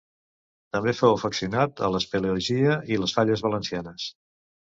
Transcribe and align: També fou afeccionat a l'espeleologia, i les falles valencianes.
També 0.77 0.93
fou 0.99 1.13
afeccionat 1.17 1.83
a 1.89 1.89
l'espeleologia, 1.97 2.79
i 2.95 2.99
les 3.03 3.15
falles 3.19 3.45
valencianes. 3.51 4.09